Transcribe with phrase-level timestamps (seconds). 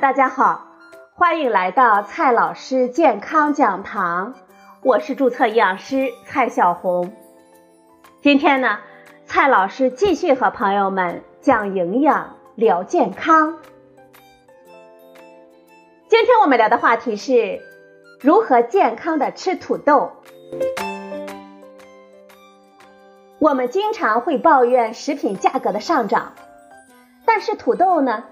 [0.00, 0.66] 大家好，
[1.14, 4.34] 欢迎来到蔡老师健康讲堂，
[4.82, 7.12] 我是注册营养师蔡小红。
[8.20, 8.80] 今天呢，
[9.24, 13.58] 蔡老师继续和朋友们讲营养、聊健康。
[16.08, 17.60] 今天我们聊的话题是
[18.20, 20.10] 如何健康的吃土豆。
[23.38, 26.32] 我们经常会抱怨食品价格的上涨，
[27.24, 28.24] 但是土豆呢？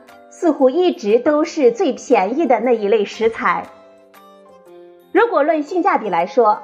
[0.42, 3.68] 似乎一直都是最便宜的那一类食材。
[5.12, 6.62] 如果论性价比来说，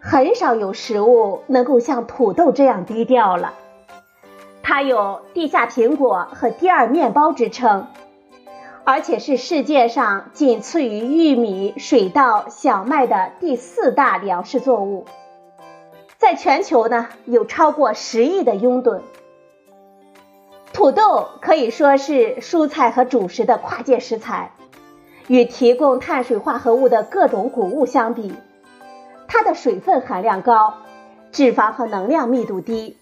[0.00, 3.52] 很少有食物能够像土豆这样低调了。
[4.62, 7.88] 它有“地下苹果”和“第二面包”之称，
[8.84, 15.04] 而且是世界上仅次于玉米、水稻、小麦的第四大粮食作物，
[16.16, 19.02] 在全球呢有超过十亿的拥趸。
[20.74, 24.50] 土豆可以说是蔬菜和主食的跨界食材，
[25.28, 28.34] 与提供碳水化合物的各种谷物相比，
[29.28, 30.74] 它的水分含量高，
[31.30, 32.96] 脂肪和能量密度低，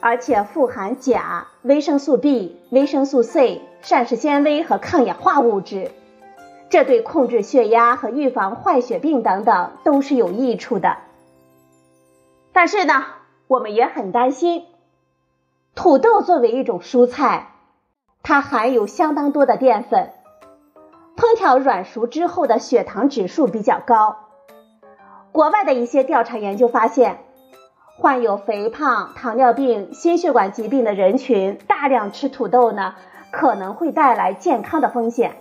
[0.00, 5.90] 而且富含钾、维生素 B、维生素 C、膳食纤维和抗氧化物质，
[6.70, 10.96] 这对控制血压和预防坏血病等等都是有益处的。
[12.54, 13.04] 但是呢，
[13.48, 14.64] 我们也很担心。
[15.74, 17.48] 土豆作为一种蔬菜，
[18.22, 20.10] 它含有相当多的淀粉，
[21.16, 24.16] 烹调软熟之后的血糖指数比较高。
[25.32, 27.20] 国外的一些调查研究发现，
[27.96, 32.94] 患有肥胖、糖尿病、心血管疾病的人群大量吃土豆呢，
[33.30, 35.36] 可能会带来健康的风险。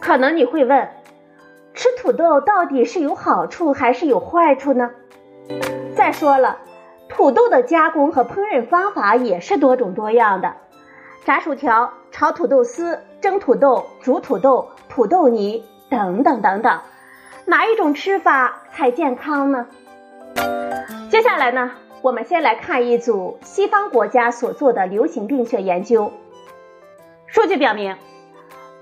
[0.00, 0.88] 可能你会问，
[1.74, 4.92] 吃土豆到底是有好处还是有坏处呢？
[5.94, 6.56] 再说了。
[7.14, 10.52] 土豆的加工和烹饪方法也是多种多样的，
[11.24, 16.80] 炸薯条、炒土豆丝、蒸土豆、煮土豆、土豆泥等等等等，
[17.44, 19.68] 哪一种吃法才健康呢？
[21.08, 21.70] 接下来呢，
[22.02, 26.12] 我们先来看一组西方国家所做的流行病学研究。
[27.26, 27.96] 数据表明，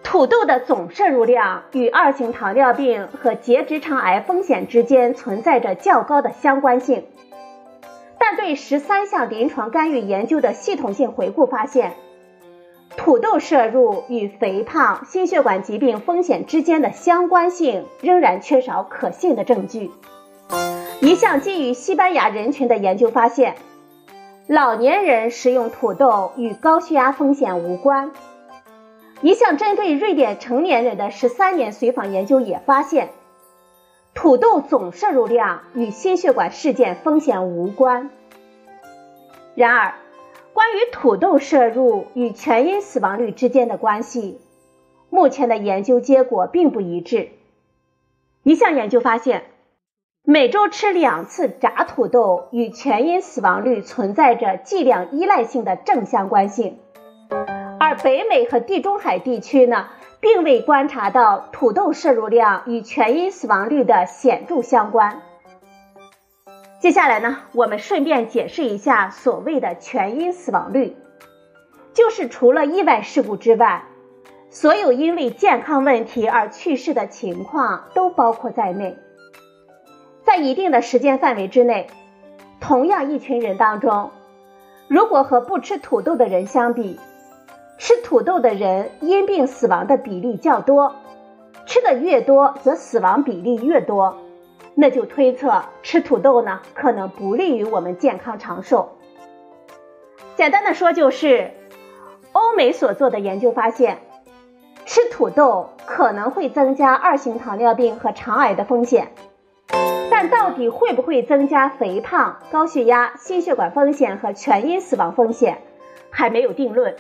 [0.03, 7.06] 土豆的总摄入量与二型糖尿病和结直肠癌风险之间存在着较高的相关性。
[8.25, 11.94] 但对十三项临床干预研究的系统性回顾发现，
[12.97, 19.91] 土豆摄入与肥胖、心血管疾病风险之间的相关性仍然缺少可信的证据。
[21.00, 23.56] 一项基于西班牙人群的研究发现，
[24.47, 28.12] 老年人食用土豆与高血压风险无关。
[29.21, 33.09] 一项针对瑞典成年人的十三年随访研究也发现。
[34.15, 38.11] 土豆总摄入量与心血管事件风险无关。
[39.55, 39.95] 然而，
[40.53, 44.39] 关于土豆摄入与全因死亡率之间的关系，
[45.11, 47.31] 目前的研究结果并不一致。
[48.43, 49.45] 一项研究发现，
[50.25, 56.79] 每周吃两次炸土豆与全因死亡率存在着剂量依赖性的正相关性，
[57.81, 59.89] 而北美和地中海地区呢？
[60.22, 65.21] 并未观察到土豆摄入量与全因死亡率的显著相关。
[66.78, 70.97] 接下来呢，我们顺便解释一下所谓的全因死亡率，
[71.93, 73.82] 就是除了意外事故之外，
[74.49, 78.97] 所有因为健康问题而去世的情况都包括在内。
[80.22, 81.88] 在一定的时间范围之内，
[82.61, 84.11] 同样一群人当中，
[84.87, 87.00] 如果和不吃土豆的人相比，
[87.84, 90.94] 吃土豆的人因病死亡的比例较多，
[91.66, 94.19] 吃的越多，则死亡比例越多，
[94.76, 98.98] 那就推测吃土豆呢可能不利于我们健康长寿。
[100.37, 101.50] 简单的说就是，
[102.31, 103.99] 欧美所做的研究发现，
[104.87, 109.10] 吃土豆可能会增加二型糖尿病和肠癌的风险，
[110.09, 115.58] 但到底会不会增加肥胖、高血压、心血管风险和全因死亡风险，
[116.11, 116.94] 还没有定论。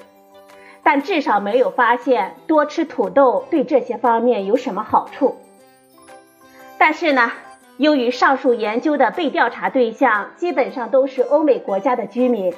[0.84, 5.36] 但至少没有发现多吃土豆对这些方面有什么好处。
[6.78, 7.30] 但是呢，
[7.76, 12.52] 由于上述研究的被调查对象基本上都是欧美国家的居民，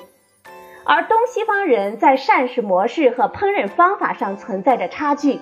[0.84, 5.40] 而东西方人在膳食模式和烹饪方法上存在着差距，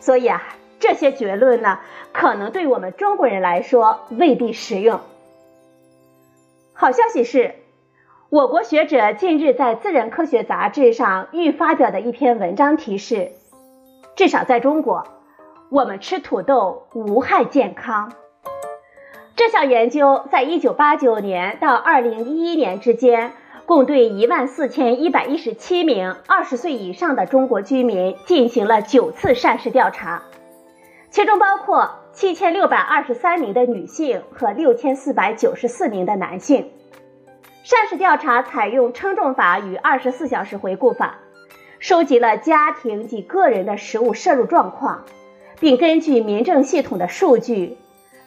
[0.00, 0.42] 所以啊，
[0.80, 1.78] 这些结论呢，
[2.12, 5.00] 可能对我们中国人来说未必实用。
[6.72, 7.54] 好消息是。
[8.32, 13.32] 我国学者近日在《自然科学》杂志上预发表的一篇文章提示，
[14.16, 15.04] 至少在中国，
[15.68, 18.10] 我们吃土豆无害健康。
[19.36, 23.32] 这项研究在1989年到2011年之间，
[23.66, 30.22] 共对一万四千一百一十七名二十岁以上的中国居民进行了九次膳食调查，
[31.10, 36.70] 其中包括七千六百二十三名的女性和六千四百九十四名的男性。
[37.62, 41.18] 膳食调查采用称重法与二十四小时回顾法，
[41.78, 45.04] 收集了家庭及个人的食物摄入状况，
[45.60, 47.78] 并根据民政系统的数据。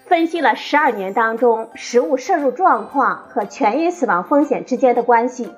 [0.06, 5.52] 分析了十二年当中食物摄入状况和全因死亡风险之间的关系。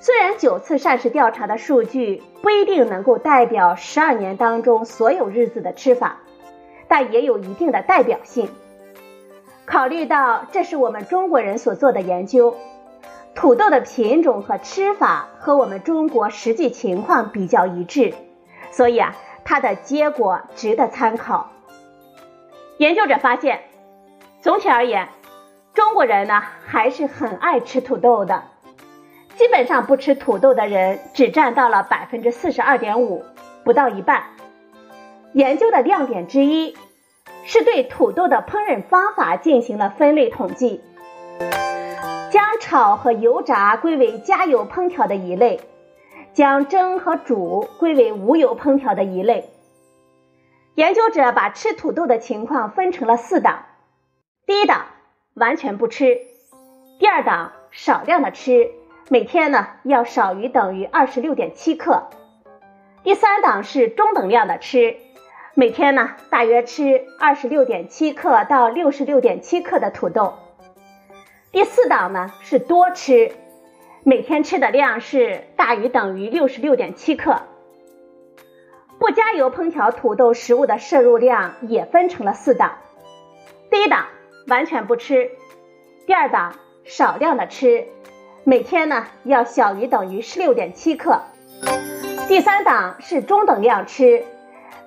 [0.00, 6.18] 虽然九次膳食调查的数据不一定能够代表十二年当中所有日子的吃法，
[6.86, 8.48] 但也有一定的代表性。
[9.70, 12.56] 考虑到这是我们中国人所做的研究，
[13.36, 18.12] 土豆的品种和吃法和我们中国实际情况比较一致，
[18.72, 19.14] 所以啊，
[19.44, 21.52] 它的结果值得参考。
[22.78, 23.60] 研究者发现，
[24.40, 25.08] 总体而言，
[25.72, 28.42] 中国人呢还是很爱吃土豆的。
[29.36, 33.24] 基本上不吃土豆的人只占到了百分之四十二点五，
[33.62, 34.24] 不到一半。
[35.32, 36.76] 研究的亮点之一
[37.52, 40.80] 是对土豆的烹饪方法进行了分类统计，
[42.30, 45.58] 将炒和油炸归为加油烹调的一类，
[46.32, 49.50] 将蒸和煮归为无油烹调的一类。
[50.76, 53.64] 研究者把吃土豆的情况分成了四档：
[54.46, 54.86] 第一档
[55.34, 56.18] 完全不吃；
[57.00, 58.70] 第二档少量的吃，
[59.08, 62.10] 每天呢要少于等于二十六点七克；
[63.02, 64.94] 第三档是中等量的吃，
[65.60, 70.38] 每天呢大约吃二十六点七克到六十六点七克的土豆；
[71.52, 73.32] 第四档呢是多吃，
[74.02, 77.42] 每天吃的量是大于等于六十六点七克。
[78.98, 82.78] 不加油烹调土豆食物的摄入量也分成了四档：
[83.70, 84.06] 第一档
[84.46, 85.28] 完全不吃；
[86.06, 86.54] 第二档
[86.84, 87.86] 少量的吃，
[88.44, 91.20] 每天呢要小于等于十六点七克；
[92.28, 94.24] 第三档是中等量吃，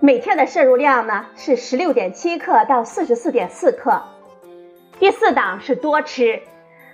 [0.05, 4.01] 每天的摄入量呢是十六点七克到四十四点四克；
[4.99, 6.41] 第四档是多吃，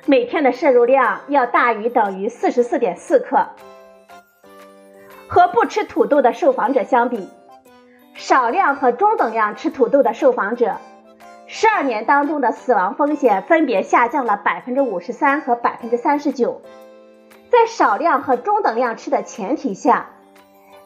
[0.06, 3.48] 每天的摄入量要大于等于四十四点四克。
[5.28, 7.28] 和不吃土豆的受访者相比，
[8.14, 10.76] 少量和中等量吃土豆的受访者，
[11.48, 16.62] 十二年当中的死亡风险分别下降了百分之五十三和百分之三十九。
[17.50, 20.12] 在少量和中等量吃的前提下，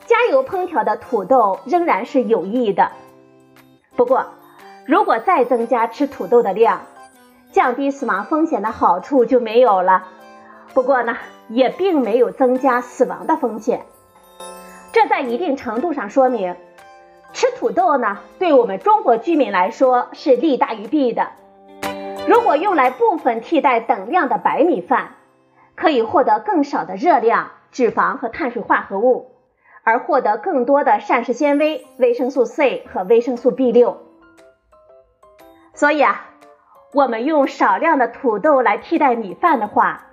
[0.05, 2.91] 加油烹调的土豆仍然是有益的。
[3.95, 4.25] 不过，
[4.85, 6.81] 如果再增加吃土豆的量，
[7.51, 10.07] 降低死亡风险的好处就没有了。
[10.73, 11.17] 不过呢，
[11.47, 13.85] 也并没有增加死亡的风险。
[14.91, 16.55] 这在一定程度上说明，
[17.31, 21.29] 吃土豆呢，对我们中国居民来说是利大于弊的。
[22.27, 25.11] 如果用来部分替代等量的白米饭，
[25.75, 29.32] 可以获得更少的热量、脂肪和碳水化合物，
[29.83, 33.97] 而获得更多的膳食纤维、维生素 C 和维生素 B 六。
[35.73, 36.29] 所以啊，
[36.93, 40.07] 我们用少量的土豆来替代米饭的话。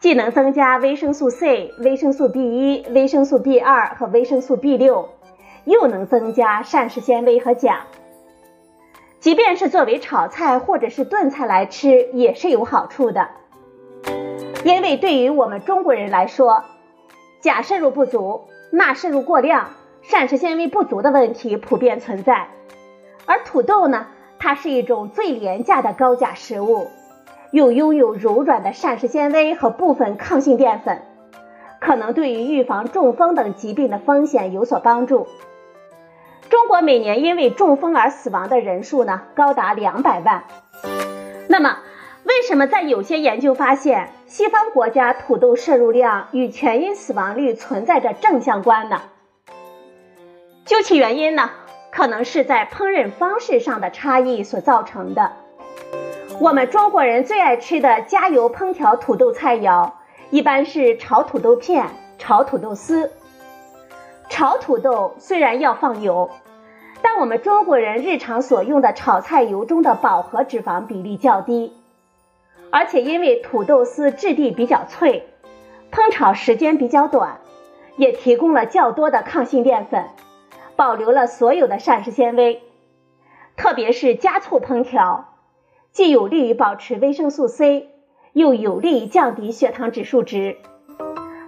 [0.00, 5.08] 既能增加维生素 C、维生素 B 一、维生素 B 二和维生素 B 六，
[5.64, 7.86] 又能增加膳食纤维和钾。
[9.18, 13.30] 即便是作为炒菜或者是炖菜来吃，也是有好处的。
[14.64, 16.64] 因为对于我们中国人来说，
[17.40, 18.42] 钾摄入不足、
[18.74, 19.70] 钠摄入过量、
[20.02, 22.48] 膳食纤维不足的问题普遍存在，
[23.24, 24.06] 而土豆呢，
[24.40, 26.88] 它是一种最廉价的高钾食物。
[27.52, 31.02] 又拥有柔软的膳食纤维和部分抗性淀粉，
[31.80, 35.28] 可能对于预防中风等疾病的风险有所帮助。
[36.50, 40.42] 中国每年因为中风而死亡的人数呢，高达两百万。
[41.48, 41.78] 那么，
[42.24, 49.02] 为什么在有些研究发现，西方国家土豆摄入量与全因死亡率存在着正相关呢？
[50.64, 51.50] 究其原因呢，
[51.92, 55.32] 可能是在烹饪方式上的差异所造成的。
[56.40, 59.92] 我们中国人最爱吃的加油烹调土豆菜肴，
[60.30, 61.86] 一般是炒土豆片、
[62.18, 63.12] 炒土豆丝。
[64.30, 66.30] 炒土豆虽然要放油，
[67.02, 71.72] 但我们中国人日常所用的炒菜油中的饱和脂肪比例较低，
[72.74, 75.28] 而且因为土豆丝质地比较脆，
[75.92, 77.38] 烹炒时间比较短，
[77.96, 80.06] 也提供了较多的抗性淀粉，
[80.74, 82.62] 保留了所有的膳食纤维，
[83.56, 85.36] 特别是加醋烹调。
[85.92, 87.90] 既有利于保持维生素 C，
[88.32, 90.56] 又有利于降低血糖指数值。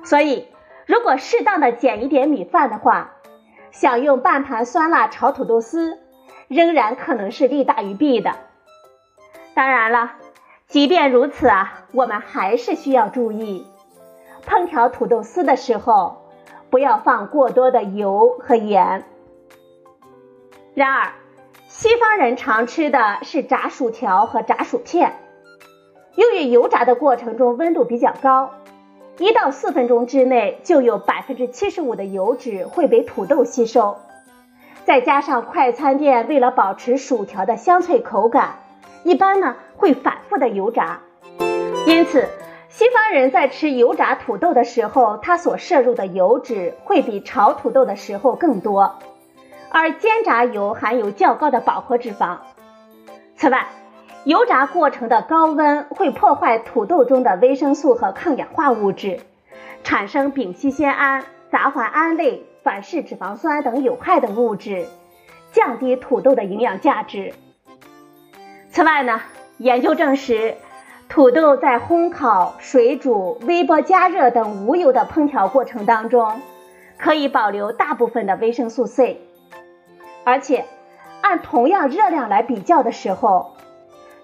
[0.05, 0.47] 所以，
[0.87, 3.15] 如果适当的减一点米饭的话，
[3.73, 5.99] 享用半盘酸辣炒土豆丝，
[6.47, 8.31] 仍然可能是利大于弊的。
[9.55, 10.13] 当然了，
[10.69, 13.65] 即便如此啊，我们还是需要注意，
[14.45, 16.27] 烹调土豆丝的时候，
[16.71, 19.05] 不要放过多的油和盐。
[20.75, 21.13] 然而，
[21.69, 25.15] 西方人常吃的是炸薯条和炸薯片，
[26.17, 28.51] 由于油炸的过程中温度比较高，
[29.19, 33.99] 一到四分钟之内就有百分之七十五的油脂会被土豆吸收，
[34.85, 38.57] 再加上快餐店为了保持薯条的香脆口感，
[39.07, 40.99] 一般呢会反复的油炸，
[41.87, 42.29] 因此
[42.69, 48.97] 西方人在吃油炸土豆的时候，它所摄入的油脂会比炒土豆的时候更多。
[49.71, 52.39] 而煎炸油含有较高的饱和脂肪。
[53.37, 53.69] 此外，
[54.25, 59.21] 油炸过程的高温会破坏土豆中的维生素和抗氧化物质，
[59.85, 64.89] 产生丙烯酰胺、杂环胺类、反式脂肪酸等有害的物质，
[65.53, 67.33] 降低土豆的营养价值。
[68.77, 69.23] 此外呢，
[69.57, 70.55] 研究证实，
[71.09, 76.43] 土豆在烘烤、水煮、微波加热等无油的烹调过程当中，
[76.99, 79.23] 可以保留大部分的维生素 C。
[80.25, 80.67] 而且，
[81.23, 83.53] 按同样热量来比较的时候，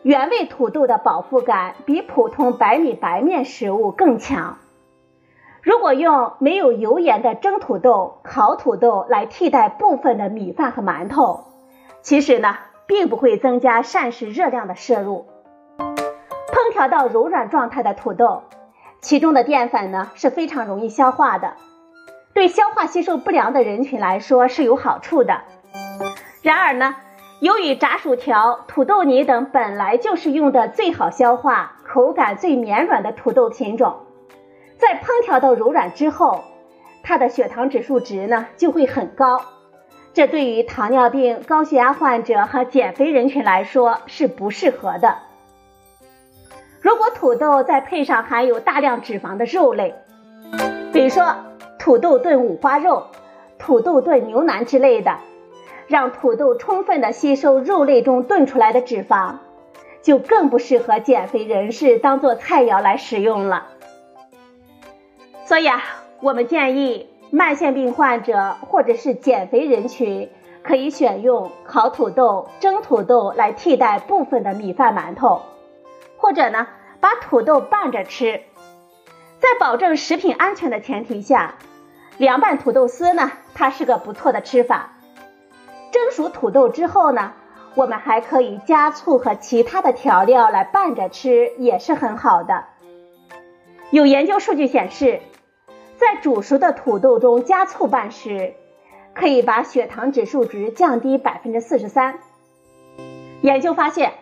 [0.02, 4.58] 原味土豆的饱腹感比普通白米白面食物更强。
[5.62, 11.44] 如果用没有油盐的蒸土豆、烤土豆来替代部分的米饭和馒头，
[12.02, 12.58] 其实呢，
[12.92, 15.24] 并不会增加膳食热量的摄入。
[15.78, 18.42] 烹调到柔软状态的土豆，
[19.00, 21.54] 其中的淀粉呢是非常容易消化的，
[22.34, 25.40] 对消化吸收不良的人群来说是有好处的。
[26.42, 26.94] 然而呢，
[27.40, 34.00] 由于炸薯条、土豆泥等本来就是用的最好消化、口感最绵软的土豆品种，
[34.76, 36.44] 在烹调到柔软之后，
[37.02, 39.40] 它的血糖指数值呢就会很高，
[40.14, 45.18] 这对于糖尿病、高血压患者和减肥人群来说是不适合的。
[46.80, 49.94] 如果土豆再配上含有大量脂肪的肉类，
[50.92, 51.36] 比如说
[51.78, 53.06] 土豆炖五花肉、
[53.58, 55.18] 土豆炖牛腩之类的。
[55.88, 59.34] 让土豆充分的吸收肉类中炖出来的脂肪，
[60.00, 63.66] 就更不适合减肥人士当做菜肴来食用了。
[65.44, 65.82] 所以啊，
[66.20, 70.28] 我们建议慢性病患者或者是减肥人群
[70.62, 75.40] 可以选用烤土豆、蒸土豆来替代部分的米饭、馒头，
[76.18, 76.68] 或者呢，
[77.00, 78.42] 把土豆拌着吃。
[79.40, 81.54] 在保证食品安全的前提下，
[82.18, 84.92] 凉拌土豆丝呢，它是个不错的吃法。
[85.90, 87.32] 蒸熟土豆之后呢，
[87.74, 92.64] 我们还可以加醋和其他的调料来拌着吃，也是很好的。
[93.90, 95.22] 有研究数据显示，
[96.02, 98.54] 在煮熟的土豆中加醋拌食，
[99.14, 102.18] 可以把血糖指数值降低百分之四十三。
[103.40, 104.14] 研究发现，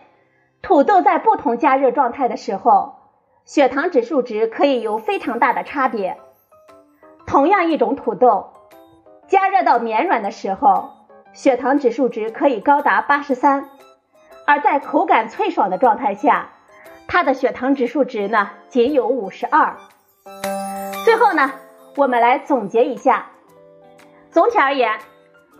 [0.61, 2.93] 土豆在不同加热状态的时候，
[3.45, 6.17] 血糖指数值可以有非常大的差别。
[7.25, 8.51] 同样一种土豆，
[9.27, 10.91] 加热到绵软的时候。
[11.33, 13.69] 血糖指数值可以高达八十三，
[14.45, 16.49] 而在口感脆爽的状态下，
[17.07, 19.77] 它的血糖指数值呢仅有五十二。
[21.05, 21.51] 最后呢，
[21.95, 23.31] 我们来总结一下。
[24.29, 24.99] 总体而言，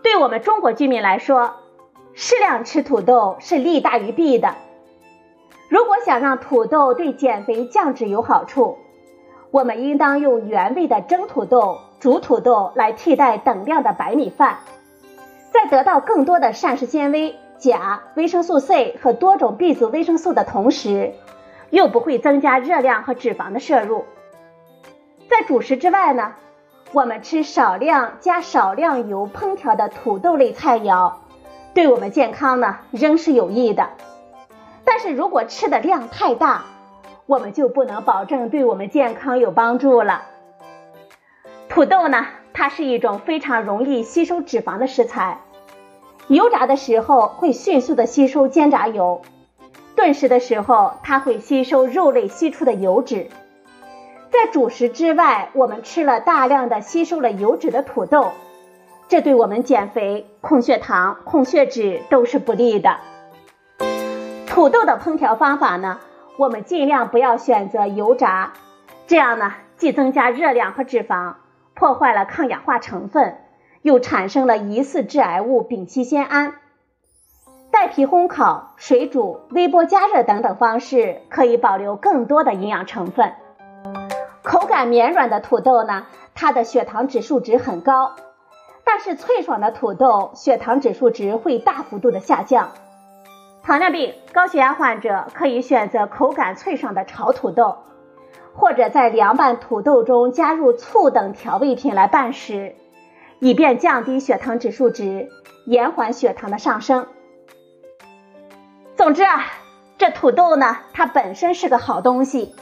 [0.02, 1.54] 对我们中国居民来说，
[2.14, 4.54] 适量吃土豆是利大于弊的。
[5.68, 8.78] 如果想让土豆对减肥降脂有好处，
[9.50, 14.58] 我们应当用原味的蒸土豆、煮土豆来替代等量的白米饭。
[15.50, 21.12] 在得到更多的膳食纤维、钾、维生素 C 和多种 B 族维生素的同时，
[21.68, 24.06] 又不会增加热量和脂肪的摄入。
[25.32, 26.34] 在主食之外呢，
[26.92, 31.14] 我们吃少量加少量油烹调的土豆类菜肴，
[31.72, 33.88] 对我们健康呢仍是有益的。
[34.84, 36.64] 但是如果吃的量太大，
[37.24, 40.24] 我们就不能保证对我们健康有帮助了。
[41.70, 42.26] 土豆呢？
[42.52, 45.40] 它是一种非常容易吸收脂肪的食材，
[46.28, 49.22] 油炸的时候会迅速的吸收煎炸油，
[49.96, 53.30] 炖食的时候它会吸收肉类析出的油脂。
[54.32, 58.32] 在主食之外，我们吃了大量的吸收了油脂的土豆，
[59.06, 62.96] 这对我们减肥、控血糖、控血脂都是不利的。
[64.46, 66.00] 土豆的烹调方法呢，
[66.38, 68.54] 我们尽量不要选择油炸，
[69.06, 71.34] 这样呢既增加热量和脂肪。
[71.74, 73.36] 破坏了抗氧化成分，
[73.82, 76.54] 又产生了疑似致癌物丙烯酰胺。
[77.70, 83.34] 带皮烘烤、水煮、微波加热等等方式可以保留更多的营养成分。
[84.42, 88.16] 口感绵软的土豆呢，它的血糖指数值很高，
[88.84, 92.72] 但是脆爽的土豆血糖指数值会大幅度的下降。
[93.62, 97.78] 糖尿病、高血压患者可以选择口感脆爽的炒土豆。
[98.54, 102.74] 或者在凉拌土豆中加入醋等调味品来拌食，
[103.38, 105.30] 以便降低血糖指数值，
[105.64, 107.06] 延缓血糖的上升。
[108.94, 109.46] 总之啊，
[109.96, 112.54] 这土豆呢，它本身是个好东西，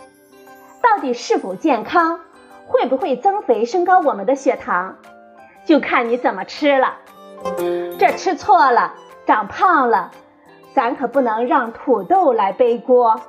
[0.83, 2.21] 到底是否健康，
[2.67, 4.97] 会不会增肥升高我们的血糖，
[5.65, 6.97] 就看你怎么吃了。
[7.99, 8.95] 这吃错了，
[9.27, 10.11] 长胖了，
[10.75, 13.21] 咱可不能让土豆来背锅。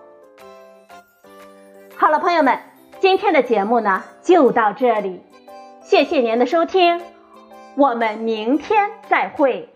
[1.96, 2.60] 好了，朋友们，
[3.00, 5.24] 今天的节目呢就到这里，
[5.82, 7.02] 谢谢您的收听，
[7.76, 9.70] 我们明天再会。